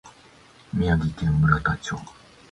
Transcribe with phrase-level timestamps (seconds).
[0.73, 1.95] 宮城県村田町